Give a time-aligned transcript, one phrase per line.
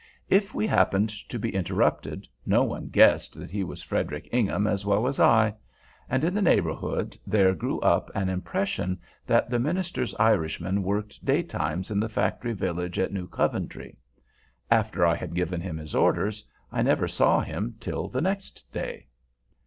[0.29, 4.83] If we happened to be interrupted, no one guessed that he was Frederic Ingham as
[4.83, 5.53] well as I;
[6.09, 11.43] and, in the neighborhood, there grew up an impression that the minister's Irishman worked day
[11.43, 13.95] times in the factory village at New Coventry.
[14.71, 19.05] After I had given him his orders, I never saw him till the next day.